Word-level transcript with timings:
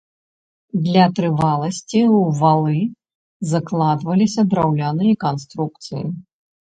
Для 0.85 1.01
трываласці 1.17 1.99
ў 1.99 2.21
валы 2.39 2.79
закладваліся 3.51 4.41
драўляныя 4.55 5.13
канструкцыі. 5.25 6.03